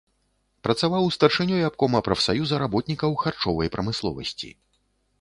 Працаваў 0.67 1.05
старшынёй 1.17 1.61
абкома 1.69 2.03
прафсаюза 2.09 2.55
работнікаў 2.65 3.11
харчовай 3.25 3.75
прамысловасці. 3.77 4.55